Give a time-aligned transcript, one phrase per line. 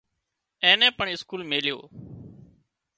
[0.63, 1.77] اين نين پڻ اسڪول ميليو